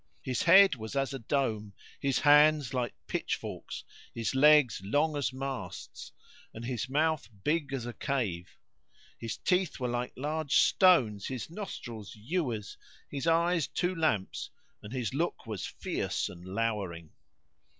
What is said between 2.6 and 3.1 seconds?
like